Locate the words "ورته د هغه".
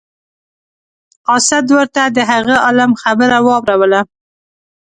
1.77-2.55